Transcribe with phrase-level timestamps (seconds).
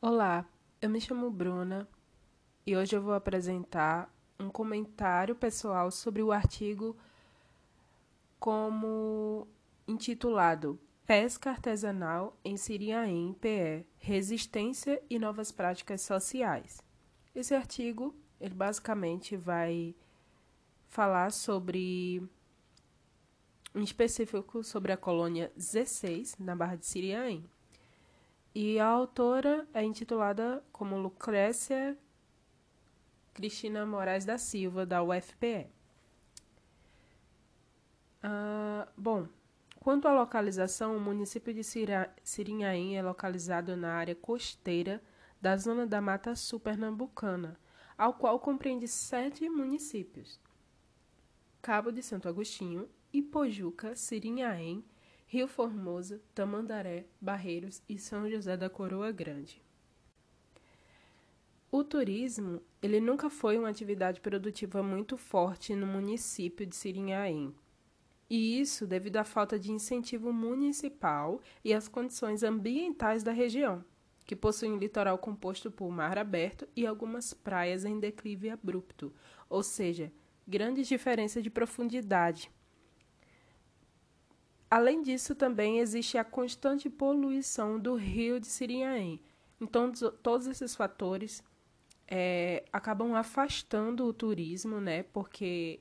[0.00, 0.48] Olá,
[0.80, 1.88] eu me chamo Bruna
[2.64, 6.96] e hoje eu vou apresentar um comentário pessoal sobre o artigo
[8.38, 9.48] como
[9.88, 16.80] intitulado Pesca artesanal em Siriaém, PE, resistência e novas práticas sociais.
[17.34, 19.96] Esse artigo, ele basicamente vai
[20.86, 22.22] falar sobre
[23.74, 27.44] em específico sobre a colônia Z6 na Barra de Siriaém.
[28.54, 31.96] E a autora é intitulada como Lucrécia
[33.34, 35.68] Cristina Moraes da Silva, da UFPE.
[38.20, 39.28] Ah, bom,
[39.78, 41.62] quanto à localização, o município de
[42.24, 45.00] Sirinhaém é localizado na área costeira
[45.40, 47.56] da zona da Mata Sul Pernambucana,
[47.96, 50.40] ao qual compreende sete municípios:
[51.62, 54.84] Cabo de Santo Agostinho, Ipojuca, Sirinhaém,
[55.30, 59.60] Rio Formoso, Tamandaré, Barreiros e São José da Coroa Grande.
[61.70, 67.54] O turismo, ele nunca foi uma atividade produtiva muito forte no município de Sirinhaém.
[68.30, 73.84] E isso devido à falta de incentivo municipal e às condições ambientais da região,
[74.24, 79.12] que possui um litoral composto por mar aberto e algumas praias em declive abrupto,
[79.46, 80.10] ou seja,
[80.46, 82.50] grandes diferenças de profundidade
[84.70, 89.20] Além disso, também existe a constante poluição do rio de Sirinhaém.
[89.60, 89.90] Então,
[90.22, 91.42] todos esses fatores
[92.06, 95.02] é, acabam afastando o turismo, né?
[95.04, 95.80] Porque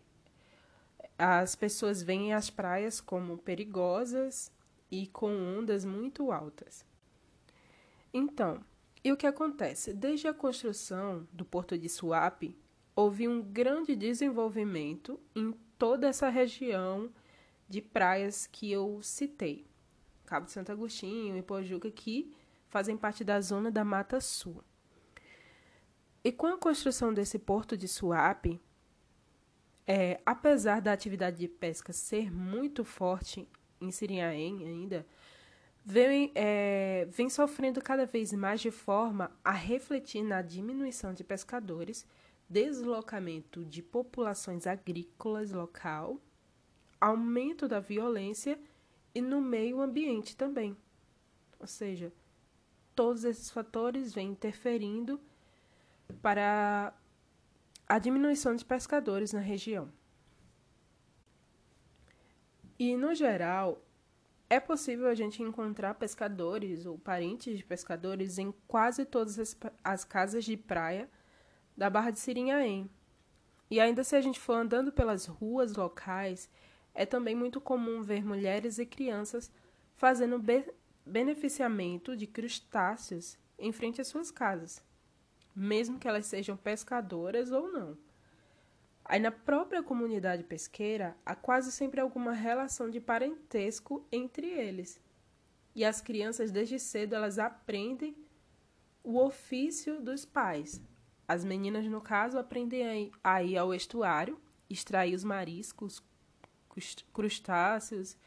[1.17, 4.51] as pessoas veem as praias como perigosas
[4.89, 6.85] e com ondas muito altas.
[8.13, 8.63] Então,
[9.03, 9.93] e o que acontece?
[9.93, 12.57] Desde a construção do porto de Suape,
[12.95, 17.09] houve um grande desenvolvimento em toda essa região
[17.67, 19.65] de praias que eu citei.
[20.25, 22.33] Cabo de Santo Agostinho e Pojuca, que
[22.69, 24.63] fazem parte da zona da Mata Sul.
[26.23, 28.59] E com a construção desse porto de Suape,
[29.85, 33.47] é, apesar da atividade de pesca ser muito forte
[33.79, 35.05] em Sirinhaém ainda,
[35.85, 42.05] vem, é, vem sofrendo cada vez mais de forma a refletir na diminuição de pescadores,
[42.49, 46.19] deslocamento de populações agrícolas local
[46.99, 48.59] aumento da violência
[49.13, 50.75] e no meio ambiente também.
[51.59, 52.11] Ou seja,
[52.95, 55.19] todos esses fatores vêm interferindo
[56.21, 56.93] para
[57.87, 59.91] a diminuição de pescadores na região.
[62.79, 63.81] E, no geral,
[64.49, 70.03] é possível a gente encontrar pescadores ou parentes de pescadores em quase todas as, as
[70.05, 71.09] casas de praia
[71.75, 72.89] da Barra de Sirinhaém.
[73.69, 76.49] E ainda se a gente for andando pelas ruas locais
[76.97, 79.51] é também muito comum ver mulheres e crianças
[79.95, 80.65] fazendo be
[81.05, 84.83] beneficiamento de crustáceos em frente às suas casas,
[85.55, 87.97] mesmo que elas sejam pescadoras ou não.
[89.05, 94.99] Aí na própria comunidade pesqueira há quase sempre alguma relação de parentesco entre eles.
[95.73, 98.17] E as crianças desde cedo elas aprendem
[99.03, 100.81] o ofício dos pais.
[101.27, 106.01] As meninas, no caso, aprendem a ir ao estuário, extrair os mariscos,
[107.13, 108.17] crustáceos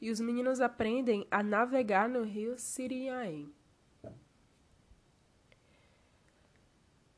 [0.00, 3.52] e os meninos aprendem a navegar no rio Siriaém.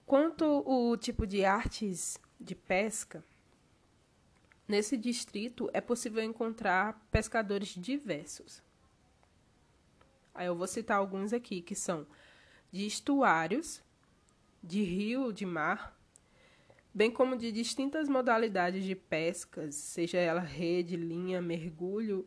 [0.04, 3.25] Quanto o tipo de artes de pesca,
[4.69, 8.62] nesse distrito é possível encontrar pescadores diversos.
[10.32, 12.06] Aí eu vou citar alguns aqui que são
[12.70, 13.82] de estuários,
[14.62, 15.95] de rio, de mar,
[16.96, 22.26] bem como de distintas modalidades de pescas, seja ela rede, linha, mergulho,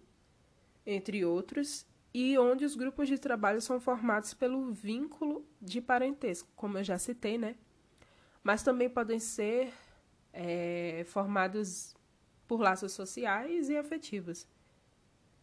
[0.86, 6.78] entre outros, e onde os grupos de trabalho são formados pelo vínculo de parentesco, como
[6.78, 7.56] eu já citei, né?
[8.44, 9.74] Mas também podem ser
[10.32, 11.96] é, formados
[12.48, 14.48] por laços sociais e afetivos,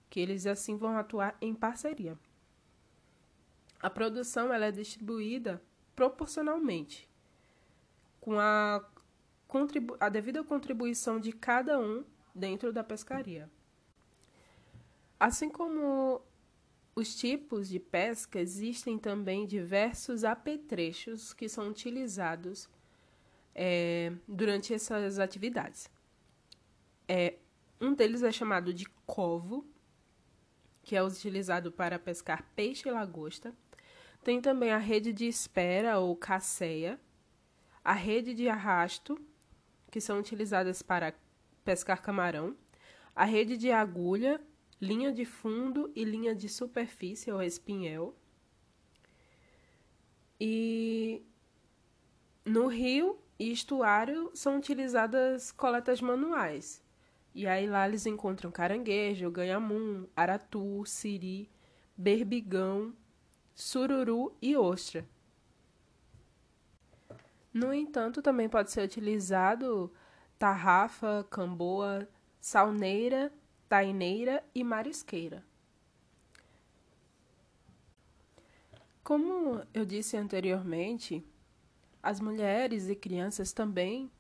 [0.09, 2.17] que eles assim vão atuar em parceria.
[3.81, 5.61] A produção ela é distribuída
[5.97, 7.09] proporcionalmente,
[8.21, 8.85] com a
[10.01, 12.05] a devida contribuição de cada um
[12.35, 13.51] dentro da pescaria.
[15.19, 16.21] Assim como
[16.95, 22.69] os tipos de pesca, existem também diversos apetrechos que são utilizados
[23.55, 25.91] é, durante essas atividades.
[27.09, 27.35] É,
[27.81, 29.67] um deles é chamado de covo,
[30.83, 33.55] que é utilizado para pescar peixe e lagosta.
[34.23, 36.99] Tem também a rede de espera ou caceia,
[37.85, 39.19] a rede de arrasto,
[39.97, 41.15] que são utilizadas para
[41.65, 42.55] pescar camarão,
[43.15, 44.39] a rede de agulha,
[44.79, 48.15] linha de fundo e linha de superfície ou espinhel.
[50.39, 51.23] E
[52.45, 56.85] no rio e estuário são utilizadas coletas manuais.
[57.35, 61.49] E aí lá eles encontram caranguejo, ganhamum, aratu, siri,
[61.97, 62.93] berbigão,
[63.55, 65.09] sururu e ostra.
[67.57, 69.91] No entanto, também pode ser utilizado
[70.39, 72.07] tarrafa, camboa,
[72.39, 73.33] salneira,
[73.67, 75.43] taineira e marisqueira.
[79.03, 81.25] Como eu disse anteriormente,
[82.03, 84.11] as mulheres e crianças também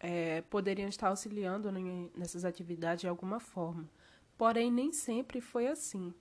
[0.00, 1.70] é, poderiam estar auxiliando
[2.16, 3.88] nessas atividades de alguma forma.
[4.36, 6.12] Porém, nem sempre foi assim.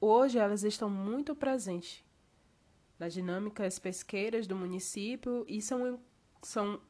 [0.00, 2.02] Hoje elas estão muito presentes
[3.04, 6.00] nas dinâmicas pesqueiras do município e são,
[6.42, 6.80] são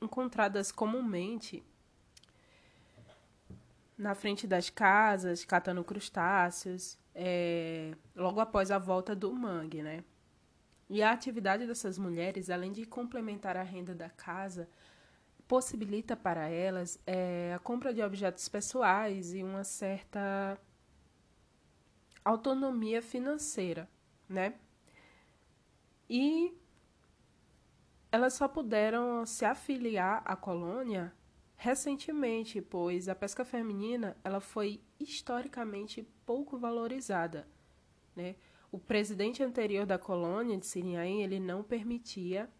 [0.00, 1.64] encontradas comumente
[3.96, 10.04] na frente das casas, catando crustáceos, é, logo após a volta do mangue, né?
[10.90, 14.68] E a atividade dessas mulheres, além de complementar a renda da casa,
[15.46, 20.58] possibilita para elas é, a compra de objetos pessoais e uma certa
[22.24, 23.88] autonomia financeira,
[24.28, 24.54] né?
[26.08, 26.56] E
[28.10, 31.12] elas só puderam se afiliar à colônia
[31.56, 37.48] recentemente, pois a pesca feminina ela foi historicamente pouco valorizada.
[38.14, 38.36] Né?
[38.70, 42.50] O presidente anterior da colônia de Sirinhaém ele não permitia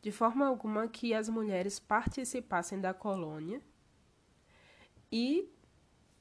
[0.00, 3.60] de forma alguma que as mulheres participassem da colônia
[5.10, 5.50] e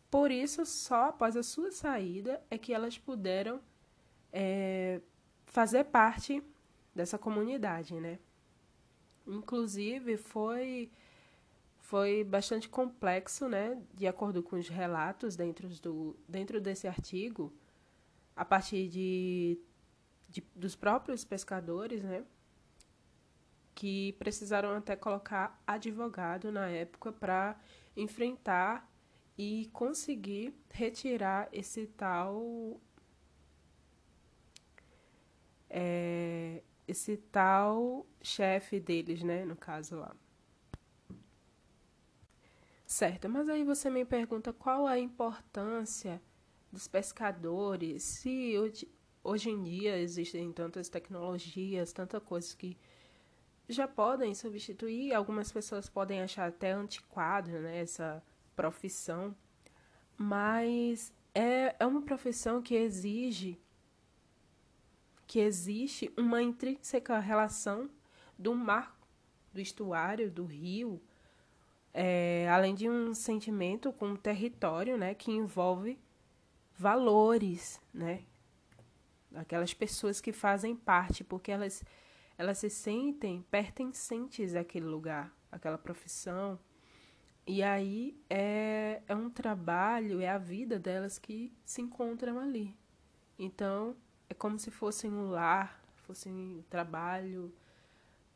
[0.09, 3.61] por isso só após a sua saída é que elas puderam
[4.31, 5.01] é,
[5.55, 6.43] fazer parte
[6.93, 8.19] dessa comunidade, né?
[9.25, 10.91] Inclusive foi
[11.77, 17.53] foi bastante complexo, né, de acordo com os relatos dentro, do, dentro desse artigo,
[18.35, 19.59] a partir de,
[20.27, 22.25] de, dos próprios pescadores, né,
[23.75, 27.55] que precisaram até colocar advogado na época para
[27.95, 28.91] enfrentar
[29.37, 32.81] e conseguir retirar esse tal
[35.69, 40.15] é, esse tal chefe deles, né, no caso lá.
[42.85, 46.21] Certo, mas aí você me pergunta qual a importância
[46.71, 48.87] dos pescadores, se hoje,
[49.23, 52.77] hoje em dia existem tantas tecnologias, tantas coisas que
[53.67, 58.23] já podem substituir, algumas pessoas podem achar até antiquado né, essa
[58.55, 59.35] profissão,
[60.15, 63.59] mas é, é uma profissão que exige
[65.27, 67.89] que existe uma intrínseca relação
[68.37, 68.97] do mar,
[69.53, 71.01] do estuário, do rio,
[71.93, 75.97] é, além de um sentimento com o território, né, que envolve
[76.77, 78.23] valores, né,
[79.33, 81.83] aquelas pessoas que fazem parte, porque elas
[82.37, 86.59] elas se sentem pertencentes àquele lugar, àquela profissão.
[87.47, 92.75] E aí é, é um trabalho, é a vida delas que se encontram ali.
[93.37, 93.95] Então,
[94.29, 97.53] é como se fossem um lar, fossem trabalho,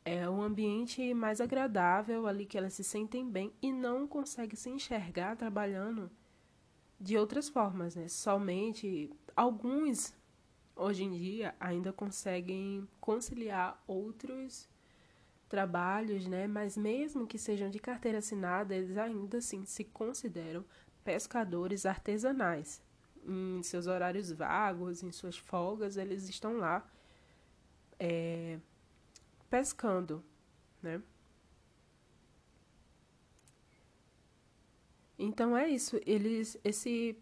[0.04, 4.70] é um ambiente mais agradável ali que elas se sentem bem e não conseguem se
[4.70, 6.10] enxergar trabalhando
[6.98, 8.08] de outras formas, né?
[8.08, 10.14] Somente alguns
[10.74, 14.68] hoje em dia ainda conseguem conciliar outros
[15.48, 16.46] trabalhos, né?
[16.46, 20.64] Mas mesmo que sejam de carteira assinada, eles ainda assim se consideram
[21.04, 22.82] pescadores artesanais.
[23.26, 26.88] Em seus horários vagos, em suas folgas, eles estão lá
[27.98, 28.58] é,
[29.50, 30.24] pescando,
[30.82, 31.02] né?
[35.18, 36.00] Então é isso.
[36.06, 37.16] Eles, esse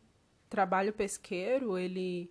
[0.49, 2.31] trabalho pesqueiro ele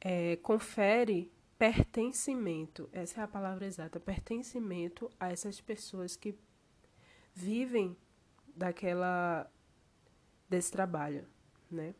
[0.00, 2.88] é, confere pertencimento.
[2.92, 4.00] Essa é a palavra exata.
[4.00, 6.34] Pertencimento a essas pessoas que
[7.34, 7.96] vivem
[8.56, 9.50] daquela
[10.48, 11.26] desse trabalho,
[11.70, 11.94] né?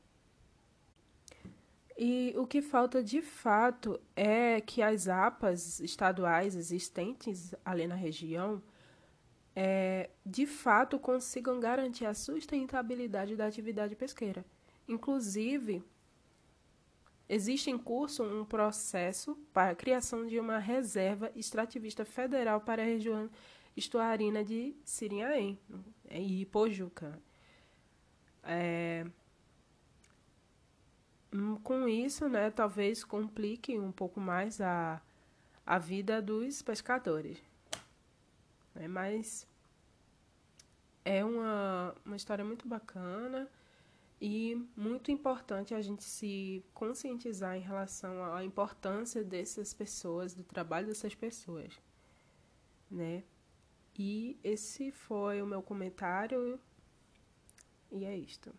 [1.97, 8.61] E o que falta de fato é que as APAs estaduais existentes ali na região
[9.55, 14.45] é, de fato consigam garantir a sustentabilidade da atividade pesqueira.
[14.89, 15.85] Inclusive,
[17.29, 22.87] existe em curso um processo para a criação de uma reserva extrativista federal para a
[22.87, 23.31] região
[23.77, 25.59] estuarina de Sirinhaém
[26.11, 27.21] e Ipojuca.
[28.43, 29.07] É,
[31.63, 35.01] com isso, né, talvez complique um pouco mais a,
[35.67, 37.43] a vida dos pescadores.
[38.75, 38.89] Né?
[38.89, 39.47] Mas
[41.05, 43.49] é uma, uma história muito bacana
[44.21, 50.87] E muito importante a gente se conscientizar em relação à importância dessas pessoas, do trabalho
[50.87, 51.79] dessas pessoas,
[52.91, 53.23] né?
[53.99, 56.59] E esse foi o meu comentário.
[57.93, 58.53] E é isto.